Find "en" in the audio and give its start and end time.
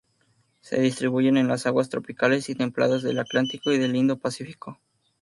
1.37-1.47